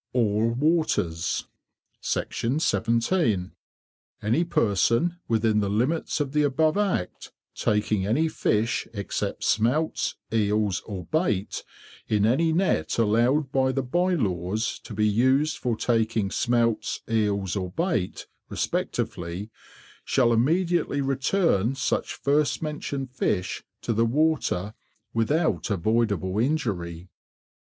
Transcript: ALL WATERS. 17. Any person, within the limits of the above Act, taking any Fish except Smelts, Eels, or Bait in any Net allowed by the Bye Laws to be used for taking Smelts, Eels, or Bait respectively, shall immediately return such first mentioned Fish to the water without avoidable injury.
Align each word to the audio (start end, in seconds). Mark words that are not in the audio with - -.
ALL 0.13 0.55
WATERS. 0.55 1.45
17. 2.01 3.51
Any 4.23 4.43
person, 4.43 5.19
within 5.27 5.59
the 5.59 5.69
limits 5.69 6.19
of 6.19 6.31
the 6.33 6.41
above 6.41 6.75
Act, 6.75 7.31
taking 7.53 8.07
any 8.07 8.27
Fish 8.27 8.87
except 8.95 9.43
Smelts, 9.43 10.15
Eels, 10.33 10.81
or 10.87 11.05
Bait 11.05 11.63
in 12.07 12.25
any 12.25 12.51
Net 12.51 12.97
allowed 12.97 13.51
by 13.51 13.71
the 13.71 13.83
Bye 13.83 14.15
Laws 14.15 14.79
to 14.79 14.95
be 14.95 15.07
used 15.07 15.59
for 15.59 15.77
taking 15.77 16.31
Smelts, 16.31 17.01
Eels, 17.07 17.55
or 17.55 17.69
Bait 17.69 18.25
respectively, 18.49 19.51
shall 20.03 20.33
immediately 20.33 21.01
return 21.01 21.75
such 21.75 22.15
first 22.15 22.59
mentioned 22.63 23.11
Fish 23.11 23.63
to 23.83 23.93
the 23.93 24.05
water 24.07 24.73
without 25.13 25.69
avoidable 25.69 26.39
injury. 26.39 27.11